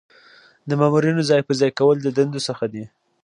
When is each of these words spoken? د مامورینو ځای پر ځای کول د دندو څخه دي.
د 0.69 0.71
مامورینو 0.79 1.21
ځای 1.29 1.41
پر 1.47 1.53
ځای 1.61 1.71
کول 1.79 1.97
د 2.01 2.07
دندو 2.17 2.39
څخه 2.47 2.65
دي. 2.73 2.83